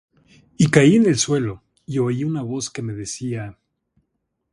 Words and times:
Y 0.57 0.71
caí 0.71 0.95
en 0.95 1.05
el 1.05 1.15
suelo, 1.19 1.61
y 1.85 1.99
oí 1.99 2.23
una 2.23 2.41
voz 2.41 2.71
que 2.71 2.81
me 2.81 2.91
decía: 2.93 3.55